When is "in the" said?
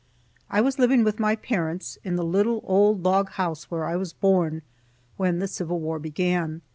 2.03-2.23